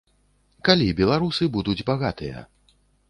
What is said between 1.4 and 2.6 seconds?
будуць багатыя?